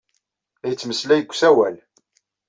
La 0.61 0.67
yettmeslay 0.69 1.21
deg 1.21 1.31
usawal. 1.33 1.75